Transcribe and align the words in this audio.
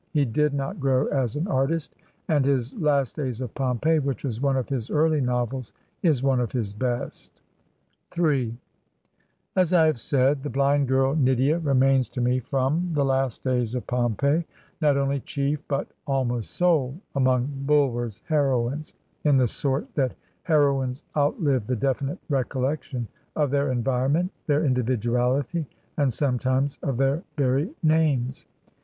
He 0.13 0.25
did 0.25 0.55
not 0.55 0.79
grow 0.79 1.05
as 1.09 1.35
an 1.35 1.47
artist, 1.47 1.93
and 2.27 2.43
his 2.43 2.73
"Last 2.73 3.15
Days 3.17 3.39
of 3.39 3.53
Pompeii," 3.53 3.99
which 3.99 4.23
was 4.23 4.41
one 4.41 4.57
of 4.57 4.67
his 4.67 4.89
early 4.89 5.21
novels, 5.21 5.73
is 6.01 6.23
one 6.23 6.39
of 6.39 6.51
his 6.51 6.73
best. 6.73 7.39
m 8.17 8.57
As 9.55 9.73
I 9.73 9.85
have 9.85 9.99
said, 9.99 10.41
the 10.41 10.49
blind 10.49 10.87
girl 10.87 11.13
Nydia 11.15 11.59
remains 11.59 12.09
to 12.17 12.19
me 12.19 12.39
from 12.39 12.89
"The 12.93 13.05
Last 13.05 13.43
Days 13.43 13.75
of 13.75 13.85
Pompeii" 13.85 14.43
not 14.81 14.97
only 14.97 15.19
chief 15.19 15.61
but 15.67 15.89
almost 16.07 16.49
sole 16.49 16.99
among 17.13 17.53
Bulwer's 17.67 18.23
heroines, 18.25 18.93
in 19.23 19.37
the 19.37 19.45
sort 19.45 19.93
that 19.93 20.15
heroines 20.41 21.03
outUve 21.15 21.67
the 21.67 21.75
definite 21.75 22.17
recollection 22.27 23.07
of 23.35 23.51
their 23.51 23.69
en 23.69 23.83
vironment, 23.83 24.31
their 24.47 24.65
individuality, 24.65 25.67
and 25.95 26.11
sometimes 26.11 26.79
of 26.81 26.97
their 26.97 27.21
very 27.37 27.69
names. 27.83 28.47